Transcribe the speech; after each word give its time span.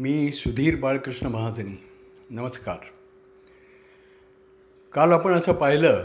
मी 0.00 0.32
सुधीर 0.32 0.76
बाळकृष्ण 0.76 1.26
महाजनी. 1.26 1.88
नमस्कार. 2.30 2.76
काल 4.92 5.12
आपण 5.12 5.32
असं 5.32 5.52
पाहिलं 5.52 6.04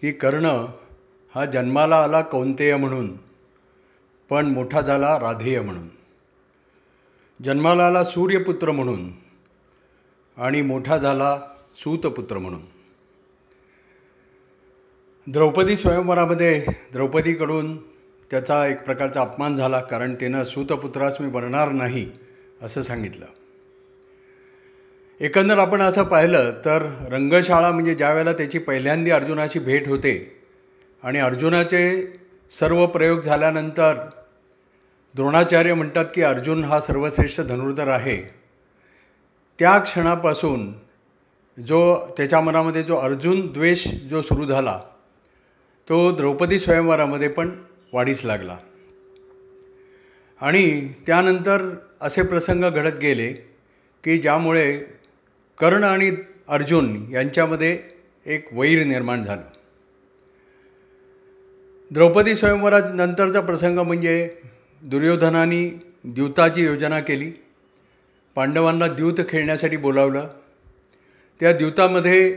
की 0.00 0.12
कर्ण 0.12 0.64
हा 1.34 1.44
जन्माला 1.44 1.96
आला 1.96 2.20
कौंतेय 2.20 2.76
म्हणून 2.76 3.16
पण 4.30 4.46
मोठा 4.46 4.80
झाला 4.80 5.18
राधेय 5.18 5.60
म्हणून. 5.60 5.88
जन्माला 7.44 7.86
आला 7.86 8.04
सूर्यपुत्र 8.04 8.70
म्हणून 8.70 9.12
आणि 10.36 10.62
मोठा 10.62 10.96
झाला 10.96 11.40
सूतपुत्र 11.76 12.38
म्हणून. 12.38 12.62
द्रौपदी 15.26 15.76
स्वयंवरामध्ये 15.76 16.66
द्रौपदीकडून 16.92 17.76
त्याचा 18.30 18.66
एक 18.66 18.84
प्रकारचा 18.84 19.20
अपमान 19.20 19.56
झाला 19.56 19.80
कारण 19.80 20.14
तिनं 20.14 20.44
सूतपुत्रास 20.44 21.20
मी 21.20 21.28
बनणार 21.28 21.68
नाही. 21.68 22.25
असं 22.62 22.82
सांगितलं. 22.82 23.26
एकंदर 25.20 25.58
आपण 25.58 25.82
असं 25.82 26.02
पाहिलं 26.02 26.50
तर 26.64 26.82
रंगशाळा 27.10 27.70
म्हणजे 27.70 27.94
ज्या 27.94 28.12
वेळेला 28.12 28.32
त्याची 28.32 28.58
पहिल्यांदी 28.58 29.10
अर्जुनाची 29.10 29.58
भेट 29.58 29.88
होते 29.88 30.14
आणि 31.02 31.18
अर्जुनाचे 31.18 31.82
सर्व 32.50 32.86
प्रयोग 32.86 33.20
झाल्यानंतर 33.20 33.94
द्रोणाचार्य 35.14 35.74
म्हणतात 35.74 36.04
की 36.14 36.22
अर्जुन 36.22 36.64
हा 36.64 36.80
सर्वश्रेष्ठ 36.80 37.40
धनुर्धर 37.40 37.88
आहे. 37.88 38.16
त्या 39.58 39.78
क्षणापासून 39.78 40.72
जो 41.58 41.96
त्याच्या 42.16 42.40
मनामध्ये 42.40 42.82
जो 42.82 42.96
अर्जुन 42.96 43.52
द्वेष 43.52 43.88
जो 43.88 44.22
सुरू 44.22 44.46
झाला 44.46 44.80
तो 45.88 46.10
द्रौपदी 46.12 46.58
स्वयंवरामध्ये 46.58 47.28
पण 47.28 47.50
वाढीस 47.92 48.24
लागला. 48.24 48.56
आणि 50.40 50.92
त्यानंतर 51.06 51.68
असे 52.00 52.22
प्रसंग 52.22 52.64
घडत 52.64 52.98
गेले 52.98 53.32
की 54.04 54.18
ज्यामुळे 54.18 54.78
कर्ण 55.58 55.84
आणि 55.84 56.12
अर्जुन 56.48 57.06
यांच्यामध्ये 57.12 57.78
एक 58.26 58.48
वैर 58.52 58.84
निर्माण 58.84 59.24
झालं. 59.24 59.42
द्रौपदी 61.90 62.34
स्वयंवराज 62.34 62.92
नंतरचा 62.92 63.40
प्रसंग 63.40 63.78
म्हणजे 63.78 64.30
दुर्योधनाने 64.82 65.82
द्यूताची 66.04 66.62
योजना 66.64 67.00
केली. 67.00 67.32
पांडवांना 68.34 68.86
द्यूत 68.86 69.14
खेळण्यासाठी 69.28 69.76
बोलावलं. 69.76 70.28
त्या 71.40 71.52
द्यूतामध्ये 71.52 72.36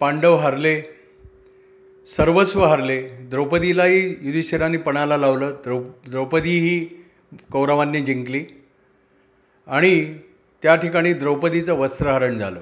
पांडव 0.00 0.36
हरले 0.36 0.82
सर्वस्व 2.06 2.64
हरले. 2.64 3.02
द्रौपदीलाही 3.02 4.16
युधिष्ठिरांनी 4.20 4.76
पणाला 4.76 5.16
लावलं. 5.16 5.50
द्रौ 5.50 5.82
द्रौपदीही 6.10 7.04
कौरवांनी 7.52 8.00
जिंकली. 8.00 8.44
आणि 9.66 10.18
त्या 10.62 10.76
ठिकाणी 10.76 11.12
द्रौपदीचं 11.12 11.74
वस्त्रहरण 11.74 12.38
झालं. 12.38 12.60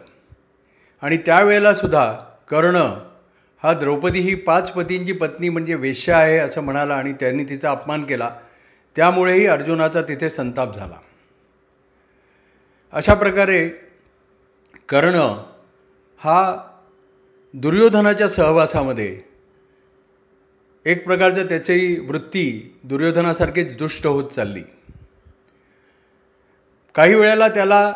आणि 1.02 1.16
त्यावेळेला 1.16 1.74
सुद्धा 1.74 2.12
कर्ण 2.48 2.76
हा 3.62 3.72
द्रौपदी 3.72 4.20
ही 4.20 4.34
पाच 4.34 4.72
पतींची 4.72 5.12
पत्नी 5.12 5.48
म्हणजे 5.48 5.74
वेश्या 5.74 6.18
आहे 6.18 6.38
असं 6.38 6.60
म्हणाला 6.60 6.94
आणि 6.94 7.12
त्यांनी 7.12 7.44
तिचा 7.44 7.70
अपमान 7.70 8.04
केला. 8.04 8.30
त्यामुळेही 8.96 9.46
अर्जुनाचा 9.46 10.02
तिथे 10.02 10.30
संताप 10.30 10.76
झाला. 10.76 10.96
अशा 12.92 13.14
प्रकारे 13.14 13.68
कर्ण 14.88 15.14
हा 16.18 16.68
दुर्योधनाच्या 17.54 18.28
सहवासामध्ये 18.28 19.20
एक 20.84 21.04
प्रकारचं 21.04 21.48
त्याची 21.48 22.00
वृत्ती 22.08 22.76
दुर्योधनासारखीच 22.84 23.76
दुष्ट 23.76 24.06
होत 24.06 24.30
चालली. 24.30 24.62
काही 27.00 27.14
वेळेला 27.14 27.48
त्याला 27.48 27.92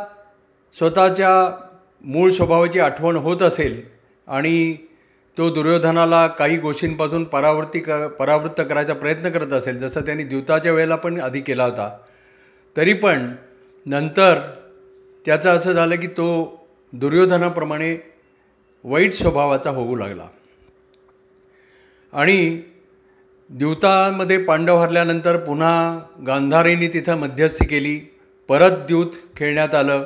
स्वतःच्या 0.78 1.62
मूळ 2.04 2.30
स्वभावाची 2.30 2.80
आठवण 2.80 3.16
होत 3.16 3.42
असेल 3.42 3.82
आणि 4.26 4.76
तो 5.38 5.50
दुर्योधनाला 5.50 6.26
काही 6.26 6.56
गोष्टींपासून 6.56 7.24
परावृत्ती 7.24 7.80
क 7.80 7.90
परावृत्त 7.90 8.60
करायचा 8.68 8.94
प्रयत्न 8.94 9.30
करत 9.30 9.52
असेल 9.52 9.78
जसं 9.78 10.00
त्यांनी 10.00 10.24
द्यूताच्या 10.24 10.72
वेळेला 10.72 10.96
पण 10.96 11.20
आधी 11.20 11.40
केला 11.40 11.64
होता. 11.64 11.98
तरी 12.76 12.92
पण 12.92 13.34
नंतर 13.86 14.38
त्याचं 15.24 15.50
असं 15.50 15.72
झालं 15.72 15.96
की 15.96 16.06
तो 16.06 16.28
दुर्योधनाप्रमाणे 16.92 17.96
वाईट 18.84 19.12
स्वभावाचा 19.12 19.70
होऊ 19.70 19.96
लागला. 19.96 20.26
आणि 22.12 22.62
द्यूतामध्ये 23.50 24.38
पांडव 24.38 24.76
हरल्यानंतर 24.76 25.36
पुन्हा 25.36 26.00
गांधारींनी 26.26 26.88
तिथं 26.88 27.16
मध्यस्थी 27.16 27.66
केली. 27.66 28.13
परत 28.48 28.70
द्यूत 28.70 29.06
खेळण्यात 29.36 29.74
आलं 29.74 30.04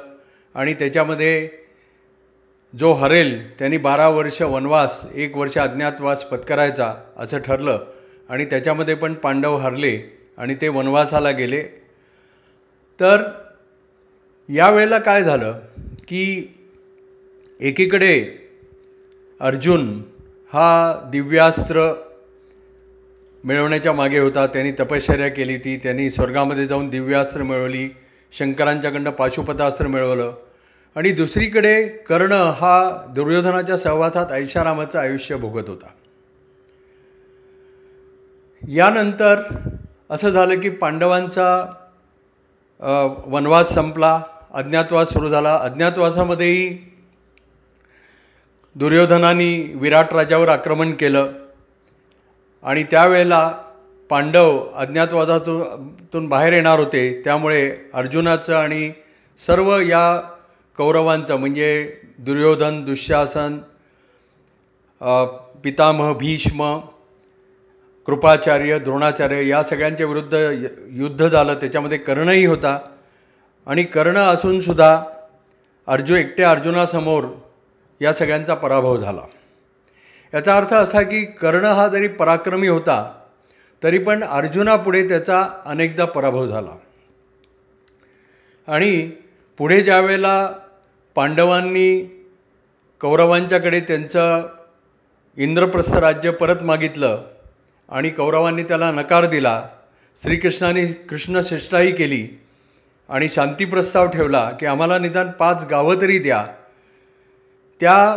आणि 0.54 0.74
त्याच्यामध्ये 0.74 1.48
जो 2.78 2.92
हरेल 2.92 3.58
त्यांनी 3.58 3.78
बारा 3.78 4.08
वर्ष 4.08 4.42
वनवास 4.42 5.06
एक 5.14 5.36
वर्ष 5.36 5.58
अज्ञातवास 5.58 6.24
पत्करायचा 6.24 6.94
असं 7.16 7.38
ठरलं. 7.38 7.84
आणि 8.28 8.44
त्याच्यामध्ये 8.44 8.94
पण 8.94 9.14
पांडव 9.14 9.56
हरले 9.56 10.18
आणि 10.38 10.54
ते 10.54 10.68
वनवासाला 10.68 11.30
गेले. 11.30 11.62
तर 13.00 13.22
यावेळेला 14.48 14.98
काय 14.98 15.22
झालं 15.24 15.60
की 16.08 16.54
एकीकडे 17.60 18.30
अर्जुन 19.40 20.02
हा 20.52 21.00
दिव्यास्त्र 21.12 21.94
मिळवण्याच्या 23.44 23.92
मागे 23.92 24.18
होता. 24.18 24.46
त्यांनी 24.46 24.72
तपश्चर्या 24.72 25.28
केली 25.28 25.56
ती 25.56 25.76
त्यांनी 25.76 26.10
स्वर्गामध्ये 26.10 26.66
जाऊन 26.66 26.88
दिव्यास्त्र 26.88 27.42
मिळवली. 27.42 27.88
शंकरांच्याकडनं 28.32 29.10
पाशुपतास्त्र 29.10 29.86
मिळवलं. 29.86 30.34
आणि 30.96 31.10
दुसरीकडे 31.10 31.88
कर्ण 31.88 32.32
हा 32.32 33.06
दुर्योधनाच्या 33.08 33.76
सहवासात 33.78 34.32
ऐशारामाचं 34.32 34.98
आयुष्य 34.98 35.36
भोगत 35.36 35.68
होता. 35.68 35.86
यानंतर 38.68 39.42
असं 40.10 40.30
झालं 40.30 40.60
की 40.60 40.70
पांडवांचा 40.70 41.74
वनवास 43.26 43.74
संपला 43.74 44.22
अज्ञातवास 44.54 45.08
सुरू 45.08 45.28
झाला. 45.28 45.56
अज्ञातवासामध्येही 45.56 46.78
दुर्योधनानी 48.74 49.72
विराट 49.74 50.12
राजावर 50.12 50.48
आक्रमण 50.48 50.92
केलं. 50.92 51.32
आणि 52.62 52.82
त्यावेळेला 52.82 53.52
पांडव 54.10 54.58
अज्ञातवादातून 54.74 56.28
बाहेर 56.28 56.52
येणार 56.52 56.78
होते 56.78 57.22
त्यामुळे 57.24 57.70
अर्जुनाचं 57.94 58.54
आणि 58.54 58.90
सर्व 59.38 59.78
या 59.80 60.20
कौरवांचं 60.78 61.36
म्हणजे 61.36 61.70
दुर्योधन 62.18 62.84
दुःशासन 62.84 63.58
पितामह 65.64 66.12
भीष्म 66.12 66.78
कृपाचार्य 68.06 68.78
द्रोणाचार्य 68.78 69.46
या 69.48 69.62
सगळ्यांच्या 69.62 70.06
विरुद्ध 70.06 70.34
युद्ध 70.90 71.26
झालं 71.28 71.54
त्याच्यामध्ये 71.54 71.98
कर्णही 71.98 72.46
होता. 72.46 72.78
आणि 73.66 73.82
कर्ण 73.82 74.18
असूनसुद्धा 74.18 75.02
अर्जुन 75.88 76.16
एकट्या 76.16 76.50
अर्जुनासमोर 76.50 77.24
या 78.00 78.12
सगळ्यांचा 78.12 78.54
पराभव 78.54 78.96
झाला. 78.96 79.22
याचा 80.34 80.56
अर्थ 80.56 80.72
असा 80.74 81.02
की 81.02 81.24
कर्ण 81.24 81.64
हा 81.64 81.86
जरी 81.88 82.08
पराक्रमी 82.08 82.68
होता 82.68 82.96
तरी 83.82 83.98
पण 83.98 84.24
अर्जुनापुढे 84.24 85.08
त्याचा 85.08 85.48
अनेकदा 85.66 86.04
पराभव 86.04 86.46
झाला. 86.46 86.70
आणि 88.66 89.10
पुढे 89.58 89.80
ज्या 89.80 90.00
वेळेला 90.00 90.52
पांडवांनी 91.14 92.14
कौरवांच्याकडे 93.00 93.80
त्यांचं 93.80 94.48
इंद्रप्रस्थ 95.36 95.96
राज्य 95.96 96.30
परत 96.30 96.62
मागितलं 96.62 97.24
आणि 97.88 98.10
कौरवांनी 98.10 98.62
त्याला 98.62 98.90
नकार 98.90 99.26
दिला 99.26 99.68
श्रीकृष्णाने 100.22 100.86
कृष्णश्रेष्ठाही 100.86 101.92
केली 101.92 102.40
आणि 103.08 103.28
शांती 103.28 103.64
प्रस्ताव 103.64 104.06
ठेवला 104.06 104.50
की 104.50 104.66
आम्हाला 104.66 104.98
निदान 104.98 105.30
पाच 105.30 105.66
गावं 105.70 106.00
तरी 106.00 106.18
द्या. 106.18 106.46
त्या 107.80 108.16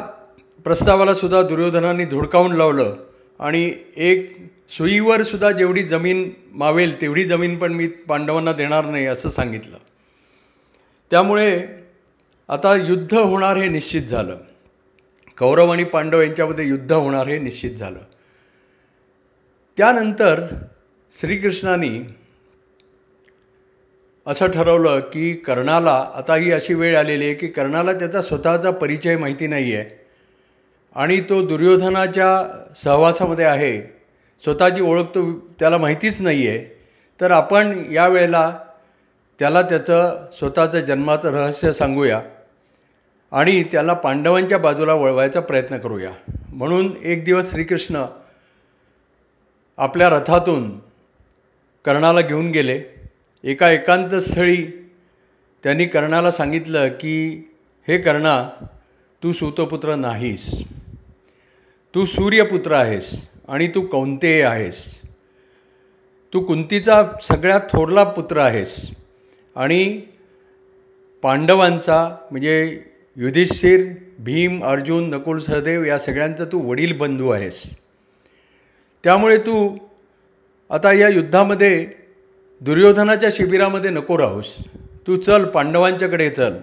प्रस्तावाला 0.64 1.14
सुद्धा 1.14 1.42
दुर्योधनाने 1.42 2.06
धुडकावून 2.06 2.52
लावलं. 2.52 2.96
आणि 3.42 3.74
एक 3.96 4.38
सुईवर 4.70 5.24
सुद्धा 5.24 5.52
जेवढी 5.52 5.84
जमीन 5.84 6.32
मावेल 6.52 7.02
तेवढी 7.02 7.24
जमीन 7.24 7.58
पण 7.58 7.74
मी 7.74 7.88
पांडवांना 7.88 8.54
देणार 8.54 8.86
नाही 8.86 9.06
असं 9.06 9.30
सांगितलं. 9.30 9.78
त्यामुळे 11.12 11.68
आता 12.48 12.76
युद्ध 12.76 13.14
होणार 13.14 13.58
हे 13.58 13.68
निश्चित 13.68 14.02
झालं. 14.02 14.38
कौरव 15.38 15.70
आणि 15.70 15.84
पांडव 15.84 16.22
यांच्यामध्ये 16.22 16.68
युद्ध 16.68 16.92
होणार 16.92 17.28
हे 17.28 17.40
निश्चित 17.40 17.72
झालं. 17.72 18.00
त्यानंतर 19.78 20.42
श्रीकृष्णानी 21.20 22.02
असं 24.28 24.48
ठरवलं 24.52 25.00
की 25.00 25.34
कर्णाला 25.34 26.12
आता 26.16 26.36
ही 26.36 26.52
अशी 26.52 26.74
वेळ 26.74 26.98
आलेली 26.98 27.26
आहे 27.26 27.34
की 27.34 27.48
कर्णाला 27.48 27.94
त्याचा 27.94 28.22
स्वतःचा 28.22 28.72
परिचय 28.72 29.18
माहिती 29.18 29.48
नाही 29.48 29.76
आहे 29.76 30.01
आणि 30.96 31.20
तो 31.22 31.42
दुर्योधनाच्या 31.48 32.30
सहवासामध्ये 32.76 33.46
आहे. 33.46 33.82
स्वतःची 34.44 34.82
ओळख 34.82 35.06
तो 35.06 35.32
त्याला 35.60 35.78
माहितीच 35.78 36.22
नाही 36.22 36.48
आहे 36.48 36.60
तर 37.20 37.32
आपण 37.32 37.86
यावेळेला 37.92 38.58
त्याला 39.40 39.62
त्याचं 39.62 40.26
स्वतःचं 40.34 40.80
जन्माचं 40.80 41.32
रहस्य 41.32 41.74
सांगूया 41.74 42.22
आणि 43.32 43.64
त्याला 43.64 43.94
पांडवांच्या 43.94 44.58
बाजूला 44.58 44.94
वळवायचा 44.94 45.40
प्रयत्न 45.40 45.78
करूया. 45.78 46.12
म्हणून 46.50 46.94
एक 47.04 47.24
दिवस 47.26 47.52
श्रीकृष्ण 47.52 48.04
आपल्या 49.78 50.10
रथातून 50.10 50.70
कर्णाला 51.86 52.22
घेऊन 52.22 52.52
गेले. 52.52 52.82
एका 53.44 53.72
एकांत 53.72 54.16
स्थळी 54.16 54.90
त्यांनी 55.64 55.86
कर्णाला 55.86 56.32
सांगितलं 56.32 56.88
की 56.88 57.16
हे 57.88 57.98
कर्णा 57.98 58.50
तू 59.24 59.32
सुतपुत्र 59.32 59.96
नाहीस. 59.96 60.64
तू 61.96 62.06
सूर्यपुत्र 62.06 62.72
आहेस 62.72 63.26
आणि 63.48 63.68
तू 63.68 63.82
कौंतेय 63.82 64.44
आहेस. 64.44 64.96
तू 66.34 66.40
कुंतीचा 66.40 67.04
सगळ्यात 67.22 67.62
थोरला 67.70 68.04
पुत्र 68.04 68.38
आहेस. 68.38 68.92
आणि 69.56 70.02
पांडवांचा 71.22 72.16
म्हणजे 72.32 72.84
युधिष्ठिर 73.16 73.88
भीम 74.20 74.64
अर्जुन 74.64 75.10
नकुल 75.10 75.40
सहदेव 75.40 75.84
या 75.84 76.00
सगळ्यांचा 76.00 76.46
तू 76.46 76.60
वडील 76.60 76.98
बंधू 76.98 77.30
आहेस. 77.30 77.64
त्यामुळे 79.04 79.38
तू 79.38 79.78
आता 80.70 80.92
या 80.94 81.10
युद्धामध्ये 81.10 81.88
दुर्योधनाच्या 82.62 83.30
शिबिरामध्ये 83.32 83.90
नको 83.90 84.18
राहूस. 84.18 84.58
तू 85.08 85.16
चल 85.16 85.46
पांडवांच्याकडे 85.46 86.30
चल. 86.30 86.54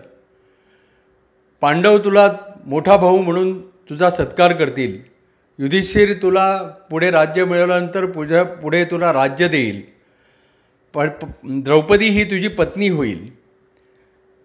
पांडव 1.60 1.98
तुला 1.98 2.32
मोठा 2.66 2.96
भाऊ 2.96 3.18
म्हणून 3.18 3.66
तुझा 3.66 4.10
सत्कार 4.10 4.52
करतील. 4.52 5.17
युधिष्ठिर 5.58 6.12
तुला 6.22 6.62
पुढे 6.90 7.10
राज्य 7.10 7.44
मिळवल्यानंतर 7.44 8.06
पुढे 8.06 8.42
पुढे 8.44 8.84
तुला 8.84 9.12
राज्य 9.12 9.48
देईल. 9.48 9.82
पण 10.94 11.08
द्रौपदी 11.62 12.08
ही 12.08 12.24
तुझी 12.24 12.48
पत्नी 12.48 12.88
होईल. 12.88 13.38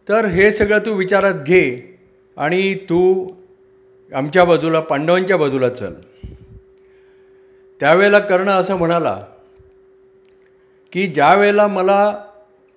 तर 0.09 0.25
हे 0.25 0.51
सगळं 0.51 0.79
तू 0.79 0.93
विचारात 0.93 1.33
घे 1.33 1.97
आणि 2.37 2.75
तू 2.75 3.29
आमच्या 4.13 4.43
बाजूला 4.43 4.79
पांडवांच्या 4.79 5.37
बाजूला 5.37 5.69
चल. 5.69 5.93
त्यावेळेला 7.79 8.19
कर्ण 8.19 8.49
असं 8.49 8.75
म्हणाला 8.75 9.23
की 10.91 11.07
ज्या 11.07 11.33
वेळेला 11.35 11.67
मला 11.67 12.23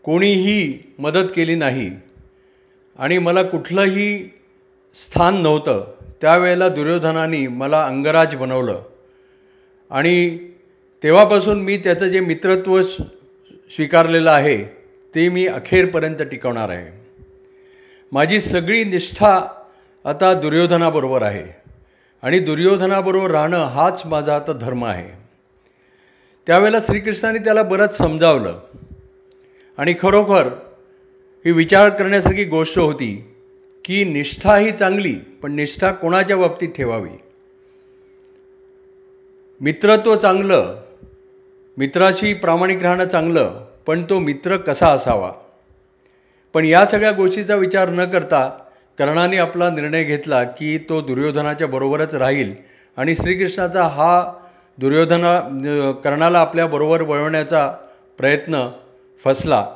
कोणीही 0.03 0.79
मदत 0.99 1.33
केली 1.35 1.55
नाही 1.55 1.91
आणि 2.99 3.19
मला 3.19 3.43
कुठलंही 3.43 4.31
स्थान 4.95 5.43
नव्हतं 5.43 5.96
त्यावेळेला 6.21 6.69
दुर्योधनाने 6.69 7.49
मला 7.49 7.85
अंगराज 7.85 8.35
बनवलं. 8.35 8.83
आणि 9.91 10.39
तेव्हापासून 11.03 11.63
मी 11.63 11.77
त्याचं 11.77 12.09
जे 12.09 12.21
मित्रत्व 12.21 12.83
स्वीकारलेलं 12.83 14.31
आहे 14.31 14.65
ते 15.15 15.29
मी 15.29 15.47
अखेरपर्यंत 15.47 16.23
टिकवणार 16.23 16.69
आहे. 16.69 17.07
माझी 18.13 18.41
सगळी 18.41 18.85
निष्ठा 18.85 19.63
आता 20.05 20.35
दुर्योधनाबरोबर 20.35 21.23
आहे. 21.23 21.71
आणि 22.23 22.39
दुर्योधनाबरोबर 22.39 23.31
राहणं 23.31 23.63
हाच 23.63 24.03
माझा 24.07 24.37
आता 24.37 24.53
धर्म 24.53 24.85
आहे. 24.85 25.19
त्यावेळेला 26.47 26.79
श्रीकृष्णाने 26.81 27.39
त्याला 27.39 27.63
बरंच 27.63 27.99
समजावलं. 27.99 28.61
आणि 29.79 29.95
खरोखर 30.01 30.49
ही 31.45 31.53
विचार 31.53 31.89
करण्यासारखी 31.89 32.45
गोष्ट 32.45 32.79
होती 32.79 33.36
की 33.87 34.05
निष्ठा 34.05 34.57
ही 34.57 34.73
चांगली 34.73 35.15
पण 35.43 35.53
निष्ठा 35.53 35.91
कोणाच्या 35.93 36.37
बाबतीत 36.37 36.69
ठेवावी? 36.69 37.11
मित्रत्व 39.61 40.15
चांगलं 40.15 40.83
मित्राशी 41.77 42.35
प्रामाणिक 42.35 42.83
राहणं 42.83 43.05
चांगलं 43.05 43.65
पण 43.87 44.03
तो 44.11 44.19
मित्र 44.19 44.57
कसा 44.57 44.89
असावा? 44.89 45.33
पण 46.55 46.65
या 46.65 46.85
सगळ्या 46.87 47.13
गोष्टीचा 47.13 47.57
विचार 47.57 47.91
न 47.91 48.05
करता 48.05 48.49
कर्णाने 48.99 49.37
आपला 49.37 49.71
निर्णय 49.71 50.05
घेतला 50.05 50.43
की 50.45 50.79
तो 50.79 51.01
दुर्योधनाच्या 51.01 51.67
बरोबरच 51.67 52.15
राहील 52.15 52.55
आणि 52.97 53.15
श्रीकृष्णाचा 53.15 53.85
हा 53.85 54.33
दुर्योधना 54.79 55.41
कर्णाला 56.05 56.39
आपल्याबरोबर 56.39 57.03
वळवण्याचा 57.03 57.75
प्रयत्न 58.19 58.69
फसला. 59.25 59.67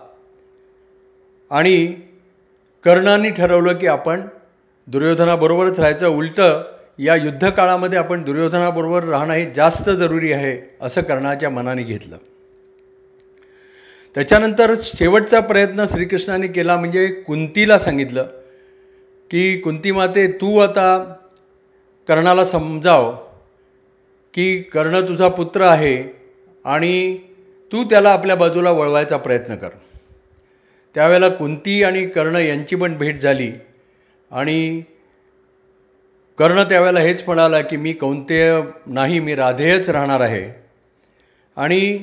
आणि 1.51 1.95
कर्णाने 2.85 3.31
ठरवलं 3.31 3.79
की 3.79 3.87
आपण 3.87 4.21
दुर्योधनाबरोबरच 4.89 5.79
राहायचं. 5.81 6.09
उलटं 6.09 6.63
या 6.99 7.15
युद्धकाळामध्ये 7.15 7.99
आपण 7.99 8.23
दुर्योधनाबरोबर 8.23 9.05
राहणं 9.05 9.35
हे 9.35 9.51
जास्त 9.51 9.91
जरुरी 9.91 10.33
आहे 10.33 10.57
असं 10.81 11.03
कर्णाच्या 11.03 11.51
मनाने 11.51 11.83
घेतलं. 11.83 12.17
त्याच्यानंतर 14.15 14.75
शेवटचा 14.81 15.41
प्रयत्न 15.41 15.85
श्रीकृष्णाने 15.87 16.47
केला 16.47 16.77
म्हणजे 16.77 17.07
कुंतीला 17.07 17.79
सांगितलं 17.79 18.27
की 19.31 19.59
कुंती 19.59 19.93
माते 19.93 20.27
तू 20.33 20.59
आता 20.59 21.15
कर्णाला 22.09 22.45
समजाव 22.45 23.13
की 24.35 24.63
कर्ण 24.73 25.01
तुझा 25.01 25.29
पुत्र 25.29 25.61
आहे 25.61 26.03
आणि 26.65 27.19
तू 27.73 27.85
त्याला 27.85 28.13
आपल्या 28.13 28.37
बाजूला 28.37 28.71
वळवायचा 28.71 29.17
प्रयत्न 29.17 29.57
कर. 29.57 29.69
त्यावेळेला 30.95 31.29
कुंती 31.29 31.83
आणि 31.85 32.07
कर्ण 32.07 32.37
यांची 32.37 32.77
पण 32.77 32.97
भेट 32.99 33.19
झाली. 33.21 33.53
आणि 34.31 34.83
कर्ण 36.39 36.63
त्यावेळेला 36.63 37.01
हेच 37.01 37.23
म्हणाला 37.27 37.61
की 37.61 37.77
मी 37.77 37.93
कौंतेय 37.93 38.61
नाही 38.87 39.21
मी 39.21 39.35
राधेयच 39.35 39.91
राहणार 39.91 40.21
आहे. 40.21 40.45
आणि 41.57 41.99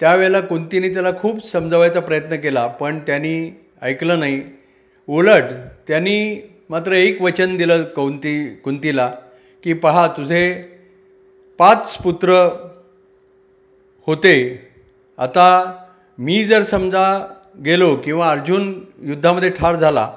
त्यावेळेला 0.00 0.40
कुंतीने 0.40 0.88
त्याला 0.88 1.10
खूप 1.12 1.46
समजावायचा 1.46 2.00
प्रयत्न 2.00 2.36
केला 2.36 2.66
पण 2.66 2.98
त्यांनी 2.98 3.50
ऐकलं 3.82 4.20
नाही. 4.20 4.42
उलट 5.08 5.52
त्यांनी 5.88 6.48
मात्र 6.70 6.92
एक 6.92 7.22
वचन 7.22 7.56
दिलं 7.56 7.82
कौंती 7.82 8.54
कुंतीला 8.54 9.12
की 9.64 9.72
पहा 9.72 10.06
तुझे 10.08 10.44
पाच 11.58 11.96
पुत्र 11.98 12.32
होते. 14.06 14.68
आता 15.18 15.76
मी 16.18 16.44
जर 16.44 16.62
समजा 16.62 17.06
गेलो 17.64 17.96
किंवा 17.96 18.30
अर्जुन 18.30 18.84
युद्धामध्ये 19.02 19.50
ठार 19.50 19.76
झाला 19.76 20.12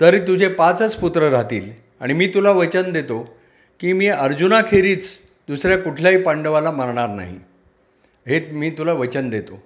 तरी 0.00 0.18
तुझे 0.18 0.48
पाचच 0.48 0.96
पुत्र 0.96 1.22
राहतील 1.22 1.70
आणि 2.00 2.12
मी 2.12 2.26
तुला 2.26 2.50
वचन 2.50 2.92
देतो 2.92 3.36
की 3.80 3.92
मी 3.92 4.06
अर्जुनाखेरीज 4.06 5.08
दुसऱ्या 5.48 5.78
कुठल्याही 5.78 6.22
पांडवाला 6.22 6.70
मारणार 6.70 7.08
नाही. 7.08 7.38
हे 8.26 8.48
मी 8.52 8.70
तुला 8.70 8.92
वचन 8.92 9.30
देतो. 9.30 9.62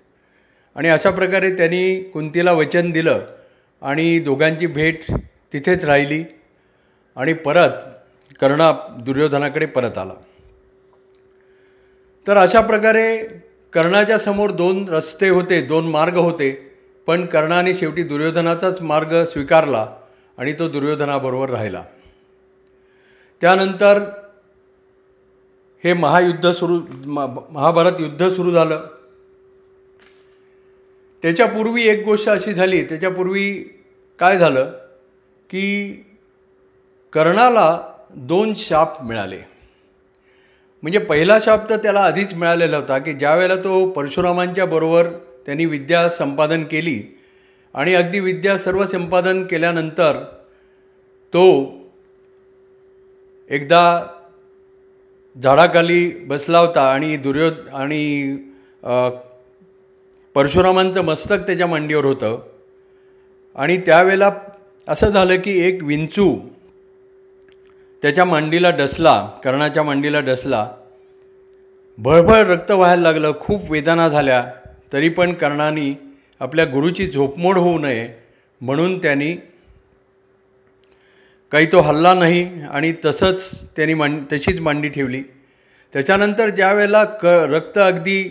आणि 0.74 0.88
अशा 0.88 1.10
प्रकारे 1.10 1.50
त्यांनी 1.50 2.00
कुंतीला 2.00 2.52
वचन 2.52 2.90
दिलं 2.90 3.26
आणि 3.82 4.18
दोघांची 4.18 4.66
भेट 4.66 5.00
तिथेच 5.52 5.84
राहिली 5.84 6.24
आणि 7.16 7.32
परत 7.32 7.68
कर्ण 8.40 8.72
दुर्योधनाकडे 8.98 9.66
परत 9.66 9.98
आला. 9.98 10.14
तर 12.26 12.36
अशा 12.36 12.60
प्रकारे 12.60 13.16
कर्णाच्या 13.72 14.18
समोर 14.18 14.50
दोन 14.50 14.84
रस्ते 14.88 15.28
होते 15.28 15.60
दोन 15.60 15.88
मार्ग 15.88 16.16
होते. 16.16 16.69
पण 17.06 17.26
कर्णाने 17.26 17.74
शेवटी 17.74 18.02
दुर्योधनाचाच 18.02 18.80
मार्ग 18.82 19.24
स्वीकारला 19.24 19.86
आणि 20.38 20.52
तो 20.52 20.68
दुर्योधनाबरोबर 20.68 21.50
राहिला. 21.50 21.82
त्यानंतर 23.40 23.98
हे 25.84 25.92
महायुद्ध 25.92 26.50
सुरू 26.50 26.80
महाभारत 27.50 28.00
युद्ध 28.00 28.28
सुरू 28.28 28.50
झालं. 28.50 28.86
त्याच्यापूर्वी 31.22 31.88
एक 31.88 32.04
गोष्ट 32.04 32.28
अशी 32.28 32.52
झाली 32.52 32.82
त्याच्यापूर्वी 32.84 33.52
काय 34.18 34.38
झालं 34.38 34.72
की 35.50 35.94
कर्णाला 37.12 37.80
दोन 38.10 38.54
शाप 38.54 39.02
मिळाले. 39.02 39.40
म्हणजे 40.82 40.98
पहिला 40.98 41.38
शाप 41.40 41.68
तर 41.70 41.76
त्याला 41.76 42.00
आधीच 42.00 42.34
मिळालेला 42.34 42.76
होता 42.76 42.98
की 42.98 43.12
ज्या 43.12 43.34
वेळेला 43.34 43.56
तो 43.56 43.88
परशुरामांच्या 43.90 44.66
बरोबर 44.66 45.08
त्यांनी 45.50 45.64
विद्या 45.66 46.08
संपादन 46.08 46.64
केली. 46.64 47.00
आणि 47.74 47.94
अगदी 47.94 48.18
विद्या 48.20 48.56
सर्व 48.58 48.84
संपादन 48.86 49.42
केल्यानंतर 49.44 50.18
तो 51.32 51.42
एकदा 53.50 53.82
झाडाखाली 55.36 56.08
बसला 56.28 56.58
होता 56.58 56.82
आणि 56.92 57.16
दुर्यो 57.16 57.48
आणि 57.74 58.36
परशुरामांचं 60.34 61.02
मस्तक 61.02 61.46
त्याच्या 61.46 61.66
मांडीवर 61.66 62.04
होतं. 62.04 62.38
आणि 63.56 63.76
त्यावेळेला 63.76 64.30
असं 64.88 65.10
झालं 65.10 65.36
की 65.36 65.58
एक 65.68 65.82
विंचू 65.82 66.36
त्याच्या 68.02 68.24
मांडीला 68.24 68.70
डसला 68.70 69.16
कर्णाच्या 69.44 69.82
मांडीला 69.82 70.20
डसला. 70.20 70.68
भळभळ 71.98 72.46
रक्त 72.46 72.70
व्हायला 72.70 73.02
लागलं 73.02 73.32
खूप 73.40 73.70
वेदना 73.70 74.08
झाल्या. 74.08 74.44
तरी 74.92 75.08
पण 75.08 75.32
कर्णाने 75.32 75.92
आपल्या 76.40 76.64
गुरुची 76.64 77.06
झोपमोड 77.06 77.58
होऊ 77.58 77.78
नये 77.78 78.08
म्हणून 78.60 78.98
त्यांनी 78.98 79.32
काही 81.52 81.66
तो 81.66 81.80
हल्ला 81.80 82.12
नाही 82.14 82.42
आणि 82.70 82.92
तसंच 83.04 83.50
त्यांनी 83.76 83.94
मांड 83.94 84.22
तशीच 84.32 84.60
मांडी 84.60 84.88
ठेवली. 84.88 85.22
त्याच्यानंतर 85.92 86.50
ज्या 86.50 86.72
वेळेला 86.72 87.04
क 87.04 87.24
रक्त 87.50 87.78
अगदी 87.78 88.22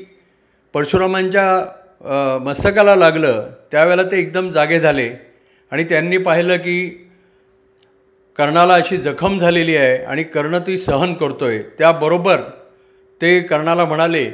परशुरामांच्या 0.74 2.40
मस्तकाला 2.42 2.96
लागलं 2.96 3.50
त्यावेळेला 3.72 4.04
ते 4.04 4.20
एकदम 4.20 4.50
जागे 4.52 4.80
झाले 4.80 5.10
आणि 5.72 5.84
त्यांनी 5.84 6.18
पाहिलं 6.18 6.58
की 6.58 6.90
कर्णाला 8.38 8.74
अशी 8.74 8.98
जखम 8.98 9.38
झालेली 9.40 9.76
आहे 9.78 9.98
आणि 10.04 10.24
कर्ण 10.24 10.58
ती 10.68 10.78
सहन 10.78 11.14
करतोय. 11.14 11.62
त्याबरोबर 11.78 12.42
ते 13.22 13.40
कर्णाला 13.42 13.86
म्हणाले 13.86 14.26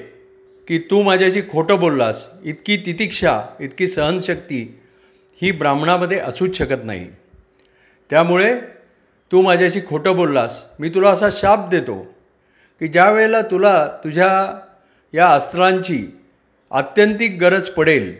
की 0.67 0.77
तू 0.77 1.01
माझ्याशी 1.01 1.41
खोटं 1.41 1.79
बोललास 1.79 2.29
इतकी 2.43 2.77
तितिक्षा 2.77 3.41
इतकी 3.59 3.87
सहनशक्ती 3.87 4.79
ही 5.41 5.51
ब्राह्मणामध्ये 5.51 6.19
असूच 6.19 6.57
शकत 6.57 6.83
नाही. 6.83 7.07
त्यामुळे 8.09 8.55
तू 9.31 9.41
माझ्याशी 9.41 9.81
खोटं 9.89 10.15
बोललास 10.15 10.63
मी 10.79 10.89
तुला 10.89 11.09
असा 11.09 11.29
शाप 11.31 11.69
देतो 11.69 12.07
की 12.79 12.87
ज्या 12.87 13.09
वेळेला 13.11 13.41
तुला 13.41 13.87
तुझ्या 14.03 14.59
या 15.13 15.27
अस्त्रांची 15.27 16.05
आत्यंतिक 16.71 17.37
गरज 17.39 17.69
पडेल 17.69 18.15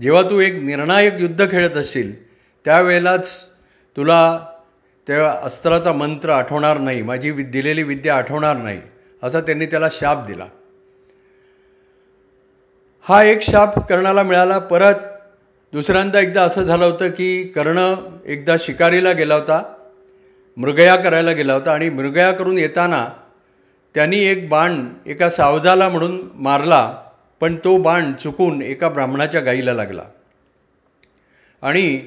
जेव्हा 0.00 0.22
तू 0.22 0.40
एक 0.40 0.54
निर्णायक 0.54 1.14
युद्ध 1.20 1.50
खेळत 1.50 1.76
असशील 1.76 2.24
त्यावेळेलाच 2.64 3.44
तुला 3.96 4.46
त्या 5.06 5.30
अस्त्राचा 5.42 5.92
मंत्र 5.92 6.30
आठवणार 6.30 6.78
नाही 6.78 7.02
माझी 7.02 7.32
दिलेली 7.32 7.82
विद्या 7.82 8.16
आठवणार 8.16 8.56
नाही 8.56 8.80
असा 9.22 9.40
त्यांनी 9.40 9.66
त्याला 9.66 9.88
शाप 9.92 10.26
दिला. 10.26 10.46
हा 13.08 13.22
एक 13.22 13.42
शाप 13.42 13.78
कर्णाला 13.88 14.22
मिळाला. 14.22 14.58
परत 14.58 14.94
दुसऱ्यांदा 15.72 16.20
एकदा 16.20 16.42
असं 16.42 16.62
झालं 16.62 16.84
होतं 16.84 17.08
की 17.08 17.42
कर्ण 17.42 17.94
एकदा 18.26 18.56
शिकारीला 18.58 19.12
गेला 19.12 19.34
होता 19.34 19.62
मृगया 20.56 20.96
करायला 20.96 21.32
गेला 21.32 21.54
होता 21.54 21.72
आणि 21.72 21.90
मृगया 21.90 22.32
करून 22.32 22.58
येताना 22.58 23.08
त्यांनी 23.94 24.18
एक 24.18 24.48
बाण 24.48 24.86
एका 25.06 25.30
सावजाला 25.30 25.88
म्हणून 25.88 26.28
मारला 26.34 26.96
पण 27.40 27.56
तो 27.64 27.76
बाण 27.76 28.12
चुकून 28.12 28.62
एका 28.62 28.88
ब्राह्मणाच्या 28.88 29.40
गाईला 29.40 29.72
लागला. 29.72 30.02
आणि 31.62 31.98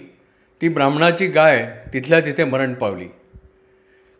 ती 0.62 0.70
ब्राह्मणाची 0.70 1.28
गाय 1.28 1.80
तिथल्या 1.94 2.20
तिथे 2.20 2.44
मरण 2.44 2.74
पावली. 2.74 3.08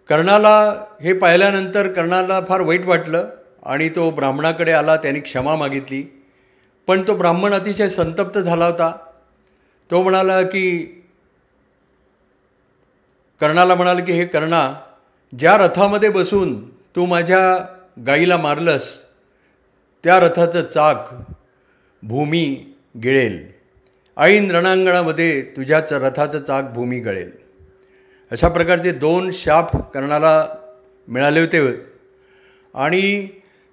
कर्णाला 0.10 0.86
हे 1.04 1.14
पाहिल्यानंतर 1.14 1.88
कर्णाला 1.88 2.40
फार 2.50 2.62
वाईट 2.62 2.86
वाटलं 2.86 3.28
आणि 3.66 3.90
तो 3.90 4.10
ब्राह्मणाकडे 4.10 4.72
आला 4.72 4.96
त्याने 4.96 5.20
क्षमा 5.20 5.56
मागितली. 5.56 6.17
पण 6.88 7.08
तो 7.08 7.16
ब्राह्मण 7.16 7.54
अतिशय 7.54 7.90
संतप्त 7.90 8.40
झाला 8.40 8.66
होता. 8.66 8.98
तो 9.92 10.04
म्हणाला 10.04 10.42
की 10.42 10.80
कर्णाला 13.42 13.76
म्हणाला 13.76 14.04
की 14.04 14.12
हे 14.12 14.26
कर्णा 14.26 14.82
ज्या 15.40 15.58
रथामध्ये 15.58 16.10
बसून 16.10 16.70
तू 16.70 17.06
माझ्या 17.06 17.66
गाईला 18.06 18.38
मारलंस 18.38 19.02
त्या 20.04 20.20
रथाचं 20.20 20.62
चाक 20.62 21.10
भूमी 22.04 22.74
गिळेल. 23.04 23.48
ऐन 24.18 24.52
रणांगणामध्ये 24.52 25.42
तुझ्याच 25.42 25.94
रथाचं 25.94 26.40
चाक 26.40 26.74
भूमी 26.74 27.00
गळेल. 27.00 27.32
अशा 28.32 28.50
प्रकारचे 28.50 28.92
दोन 28.92 29.32
शाप 29.32 29.92
कर्णाला 29.92 30.48
मिळाले 31.08 31.40
होते. 31.40 31.82
आणि 32.74 33.28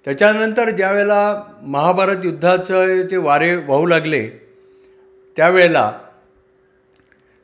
त्याच्यानंतर 0.05 0.69
ज्यावेळेला 0.69 1.43
महाभारत 1.61 2.15
युद्धाचं 2.23 3.01
जे 3.01 3.17
वारे 3.17 3.55
वाहू 3.55 3.85
लागले 3.85 4.27
त्यावेळेला 5.35 5.99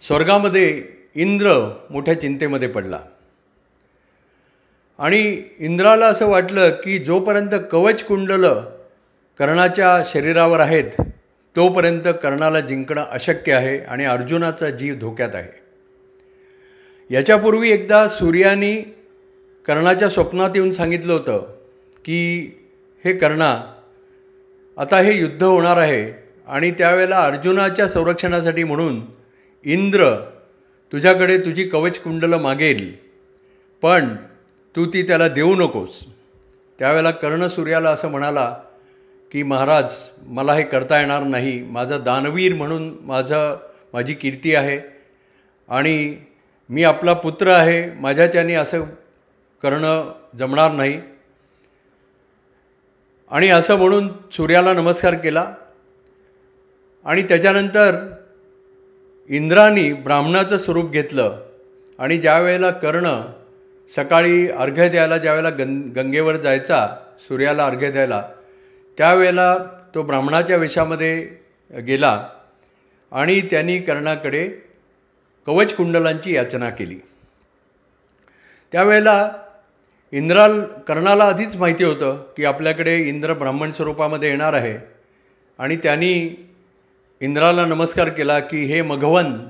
स्वर्गामध्ये 0.07 0.83
इंद्र 1.15 1.77
मोठ्या 1.89 2.21
चिंतेमध्ये 2.21 2.67
पडला. 2.67 2.99
आणि 4.99 5.43
इंद्राला 5.59 6.05
असं 6.05 6.27
वाटलं 6.27 6.69
की 6.69 6.97
जोपर्यंत 6.99 7.55
कवच 7.71 8.03
कुंडलं 8.03 8.61
कर्णाच्या 9.39 10.03
शरीरावर 10.05 10.59
आहेत 10.59 11.01
तोपर्यंत 11.55 12.07
कर्णाला 12.23 12.59
जिंकणं 12.59 13.05
अशक्य 13.11 13.53
आहे 13.53 13.79
आणि 13.79 14.05
अर्जुनाचा 14.05 14.69
जीव 14.69 14.95
धोक्यात 14.95 15.35
आहे. 15.35 15.59
याच्यापूर्वी 17.09 17.71
एकदा 17.71 18.07
सूर्यानी 18.07 18.81
कर्णाच्या 19.65 20.09
स्वप्नात 20.09 20.49
येऊन 20.55 20.71
सांगितलं 20.71 21.13
होतं 21.13 21.60
की 22.05 22.51
हे 23.05 23.13
कर्णा 23.13 23.73
आता 24.77 24.99
हे 24.99 25.13
युद्ध 25.13 25.43
होणार 25.43 25.77
आहे 25.77 26.11
आणि 26.47 26.71
त्यावेळेला 26.71 27.23
अर्जुनाच्या 27.23 27.87
संरक्षणासाठी 27.87 28.63
म्हणून 28.63 29.01
इंद्र 29.65 30.15
तुझ्याकडे 30.91 31.37
तुझी 31.37 31.63
कवच 31.63 31.99
कुंडलं 31.99 32.37
मागेल 32.37 32.91
पण 33.81 34.15
तू 34.75 34.85
ती 34.85 35.03
त्याला 35.03 35.27
देऊ 35.27 35.55
नकोस. 35.55 36.03
त्यावेळेला 36.79 37.11
कर्ण 37.11 37.47
सूर्याला 37.47 37.89
असं 37.89 38.07
म्हणाला 38.07 38.55
की 39.31 39.43
महाराज 39.43 39.95
मला 40.25 40.53
हे 40.53 40.63
करता 40.63 40.99
येणार 40.99 41.23
नाही. 41.23 41.63
माझं 41.63 42.03
दानवीर 42.03 42.53
म्हणून 42.53 42.97
माझं 43.01 43.57
माझी 43.93 44.13
कीर्ती 44.13 44.55
आहे 44.55 44.79
आणि 45.69 46.15
मी 46.69 46.83
आपला 46.83 47.13
पुत्र 47.13 47.47
आहे. 47.47 47.91
माझ्याच्याने 47.99 48.53
असं 48.53 48.83
करणं 49.63 50.11
जमणार 50.37 50.71
नाही. 50.71 50.99
आणि 53.31 53.49
असं 53.49 53.75
म्हणून 53.75 54.09
सूर्याला 54.31 54.73
नमस्कार 54.73 55.13
केला. 55.13 55.53
आणि 57.05 57.23
त्याच्यानंतर 57.23 58.07
इंद्रानी 59.29 59.93
ब्राह्मणाचं 59.93 60.57
स्वरूप 60.57 60.91
घेतलं. 60.91 61.41
आणि 61.99 62.17
ज्या 62.17 62.39
वेळेला 62.39 62.71
कर्ण 62.71 63.21
सकाळी 63.95 64.49
अर्घ्य 64.49 64.89
द्यायला 64.89 65.17
ज्यावेळेला 65.17 65.49
गं 65.49 65.81
गंगेवर 65.95 66.35
जायचा 66.35 66.97
सूर्याला 67.19 67.65
अर्घ्य 67.65 67.91
द्यायला 67.91 68.29
त्यावेळेला 68.97 69.57
तो 69.95 70.03
ब्राह्मणाच्या 70.03 70.57
वेशामध्ये 70.57 71.29
गेला. 71.87 72.29
आणि 73.11 73.41
त्यांनी 73.41 73.79
कर्णाकडे 73.79 74.47
कवच 75.45 75.73
कुंडलांची 75.73 76.35
याचना 76.35 76.69
केली. 76.69 76.99
त्यावेळेला 78.71 79.31
इंद्राल 80.13 80.61
कर्णाला 80.63 81.23
आधीच 81.23 81.55
माहिती 81.55 81.83
होतं 81.83 82.23
की 82.37 82.45
आपल्याकडे 82.45 82.97
इंद्र 82.97 83.33
ब्राह्मण 83.33 83.71
स्वरूपामध्ये 83.71 84.29
येणार 84.29 84.53
आहे. 84.53 84.77
आणि 85.59 85.75
त्यांनी 85.75 86.45
इंद्राला 87.21 87.65
नमस्कार 87.65 88.09
केला 88.09 88.39
की 88.39 88.65
हे 88.65 88.81
मघवन 88.81 89.47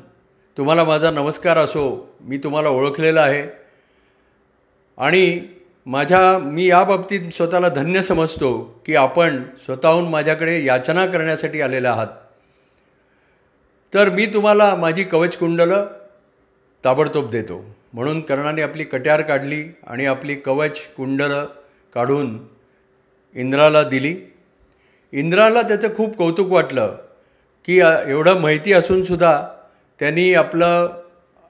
तुम्हाला 0.57 0.83
माझा 0.83 1.11
नमस्कार 1.11 1.57
असो. 1.57 2.15
मी 2.21 2.37
तुम्हाला 2.37 2.69
ओळखलेलं 2.69 3.21
आहे. 3.21 3.47
आणि 4.97 5.41
माझ्या 5.85 6.39
मी 6.39 6.69
या 6.69 6.83
बाबतीत 6.83 7.31
स्वतःला 7.31 7.69
धन्य 7.69 8.01
समजतो 8.01 8.81
की 8.85 8.95
आपण 8.95 9.43
स्वतःहून 9.65 10.09
माझ्याकडे 10.09 10.65
याचना 10.65 11.05
करण्यासाठी 11.05 11.61
आलेले 11.61 11.87
आहात. 11.87 12.07
तर 13.93 14.09
मी 14.09 14.25
तुम्हाला 14.25 14.75
माझी 14.75 15.03
कवच 15.03 15.37
कुंडलं 15.37 15.87
ताबडतोब 16.85 17.29
देतो. 17.29 17.80
म्हणून 17.93 18.19
कर्णाने 18.21 18.61
आपली 18.61 18.83
कट्यार 18.83 19.21
काढली 19.21 19.63
आणि 19.87 20.05
आपली 20.05 20.35
कवच 20.35 20.79
कुंडलं 20.97 21.45
काढून 21.95 22.37
इंद्राला 23.35 23.83
दिली. 23.83 24.15
इंद्राला 25.13 25.61
त्याचं 25.61 25.95
खूप 25.95 26.15
कौतुक 26.17 26.51
वाटलं 26.51 26.95
की 27.67 27.79
एवढं 27.79 28.39
माहिती 28.41 28.73
असूनसुद्धा 28.73 29.33
त्यांनी 29.99 30.33
आपलं 30.33 30.99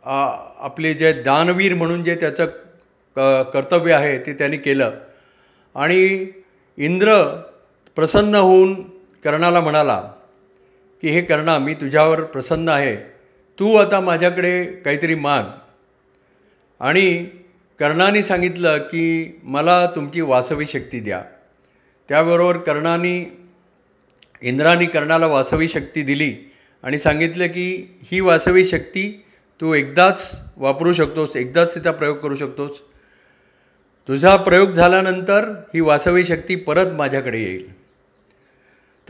आपले 0.03 0.93
जे 0.93 1.11
दानवीर 1.23 1.73
म्हणून 1.73 2.03
जे 2.03 2.15
त्याचं 2.15 2.45
क 3.17 3.51
कर्तव्य 3.53 3.93
आहे 3.93 4.17
ते 4.17 4.33
त्यांनी 4.33 4.57
केलं. 4.57 4.91
आणि 5.75 6.27
इंद्र 6.77 7.15
प्रसन्न 7.95 8.35
होऊन 8.35 8.73
कर्णाला 9.23 9.59
म्हणाला 9.61 9.99
की 11.03 11.09
हे 11.09 11.21
कर्णा 11.21 11.57
मी 11.59 11.73
तुझ्यावर 11.73 12.23
प्रसन्न 12.23 12.69
आहे. 12.69 12.95
तू 13.59 13.75
आता 13.75 13.99
माझ्याकडे 14.01 14.63
काहीतरी 14.85 15.15
माग. 15.15 15.43
आणि 16.81 17.25
कर्णाने 17.79 18.23
सांगितलं 18.23 18.77
की 18.77 19.39
मला 19.43 19.85
तुमची 19.85 20.21
वासवी 20.21 20.65
शक्ती 20.65 20.99
द्या. 20.99 21.21
त्याबरोबर 22.09 22.57
कर्णाने 22.57 23.37
इंद्राने 24.41 24.85
कर्णाला 24.85 25.27
वासवी 25.27 25.67
शक्ती 25.67 26.01
दिली 26.01 26.33
आणि 26.83 26.99
सांगितलं 26.99 27.47
की 27.47 27.99
ही 28.03 28.19
वासवी 28.19 28.63
शक्ती 28.63 29.25
तू 29.61 29.73
एकदाच 29.73 30.41
वापरू 30.57 30.93
शकतोस 30.93 31.35
एकदाच 31.35 31.75
तिचा 31.75 31.91
प्रयोग 31.91 32.17
करू 32.17 32.35
शकतोस. 32.35 32.81
तुझा 34.07 34.35
प्रयोग 34.35 34.71
झाल्यानंतर 34.71 35.49
ही 35.73 35.79
वासवी 35.79 36.23
शक्ती 36.23 36.55
परत 36.55 36.93
माझ्याकडे 36.93 37.39
येईल. 37.39 37.73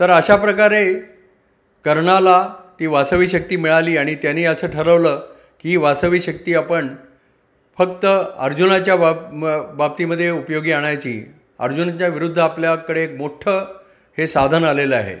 तर 0.00 0.10
अशा 0.10 0.36
प्रकारे 0.36 0.94
कर्णाला 1.84 2.54
ती 2.80 2.86
वासवी 2.86 3.28
शक्ती 3.28 3.56
मिळाली 3.56 3.96
आणि 3.96 4.14
त्यांनी 4.14 4.44
असं 4.44 4.66
ठरवलं 4.66 5.22
की 5.60 5.68
ही 5.68 5.76
वासवी 5.76 6.20
शक्ती 6.20 6.54
आपण 6.54 6.94
फक्त 7.78 8.06
अर्जुनाच्या 8.38 8.96
बाब 8.96 9.44
बाबतीमध्ये 9.76 10.30
उपयोगी 10.30 10.72
आणायची. 10.72 11.32
अर्जुनाच्या 11.58 12.08
विरुद्ध 12.08 12.38
आपल्याकडे 12.38 13.04
एक 13.04 13.16
मोठं 13.16 13.64
हे 14.18 14.26
साधन 14.26 14.64
आलेलं 14.64 14.96
आहे. 14.96 15.16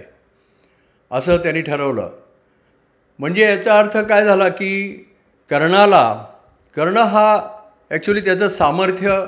असं 1.10 1.36
त्यांनी 1.36 1.60
ठरवलं. 1.60 2.10
म्हणजे 3.18 3.42
याचा 3.42 3.78
अर्थ 3.78 3.98
काय 3.98 4.24
झाला 4.24 4.48
की 4.48 4.92
कर्णाला 5.50 6.26
कर्ण 6.76 6.96
हा 6.96 7.48
ॲक्च्युली 7.90 8.20
त्याचं 8.20 8.48
सामर्थ्य 8.48 9.24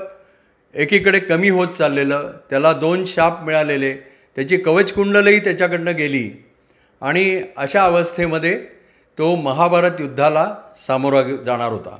एकीकडे 0.73 1.19
कमी 1.19 1.49
होत 1.49 1.67
चाललेलं 1.67 2.31
त्याला 2.49 2.73
दोन 2.73 3.03
शाप 3.05 3.43
मिळालेले 3.43 3.93
त्याची 4.35 4.57
कवचकुंडलही 4.57 5.39
त्याच्याकडनं 5.39 5.95
गेली. 5.95 6.45
आणि 7.01 7.41
अशा 7.57 7.83
अवस्थेमध्ये 7.83 8.57
तो 9.17 9.35
महाभारत 9.35 9.91
युद्धाला 9.99 10.55
सामोरा 10.87 11.21
जाणार 11.21 11.71
होता. 11.71 11.97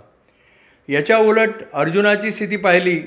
याच्या 0.89 1.18
उलट 1.18 1.50
अर्जुनाची 1.74 2.32
स्थिती 2.32 2.58
पाहिली 2.58 3.00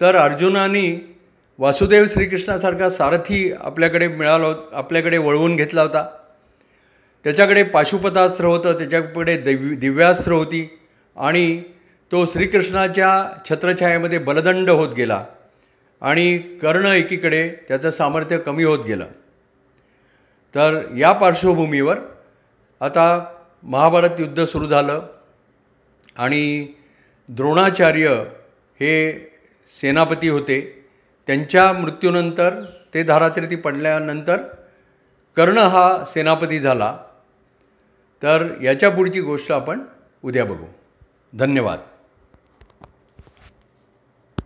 तर 0.00 0.16
अर्जुनाने 0.16 1.16
वासुदेव 1.58 2.06
श्रीकृष्णासारखा 2.06 2.88
सारथी 2.90 3.52
आपल्याकडे 3.52 4.08
मिळाला 4.08 4.46
आपल्याकडे 4.72 5.18
वळवून 5.18 5.56
घेतला 5.56 5.82
होता. 5.82 6.06
त्याच्याकडे 7.24 7.62
पाशुपतास्त्र 7.62 8.44
होतं 8.44 8.72
त्याच्याकडे 8.72 9.36
दिव 9.36 9.74
दिव्यास्त्र 9.74 10.32
होती 10.32 10.78
आणि 11.16 11.62
तो 12.12 12.24
श्रीकृष्णाच्या 12.24 13.10
छत्रछायेमध्ये 13.50 14.18
बलदंड 14.18 14.70
होत 14.70 14.94
गेला 14.94 15.24
आणि 16.02 16.38
कर्ण 16.38 16.86
एकीकडे 16.86 17.48
त्याचं 17.68 17.90
सामर्थ्य 17.90 18.38
कमी 18.38 18.64
होत 18.64 18.84
गेलं. 18.86 19.06
तर 20.54 20.80
या 20.96 21.12
पार्श्वभूमीवर 21.12 21.98
आता 22.80 23.24
महाभारत 23.62 24.20
युद्ध 24.20 24.44
सुरू 24.44 24.68
झालं 24.68 25.06
आणि 26.16 26.66
द्रोणाचार्य 27.28 28.08
हे 28.80 29.26
सेनापती 29.68 30.28
होते. 30.28 30.88
त्यांच्या 31.26 31.72
मृत्यूनंतर 31.72 32.64
ते 32.94 33.02
धारातीर्थी 33.02 33.56
पडल्यानंतर 33.56 34.36
कर्ण 35.36 35.58
हा 35.58 36.04
सेनापती 36.04 36.58
झाला. 36.58 36.98
तर 38.22 38.54
याच्या 38.62 38.90
पुढची 38.90 39.20
गोष्ट 39.20 39.52
आपण 39.52 39.80
उद्या 40.22 40.44
बघू. 40.44 40.66
धन्यवाद. 41.38 41.78